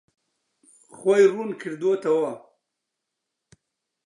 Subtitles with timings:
[0.95, 2.33] خۆی ڕوون کردووەتەوە.